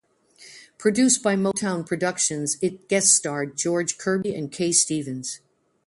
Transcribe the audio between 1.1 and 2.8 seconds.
by Motown Productions,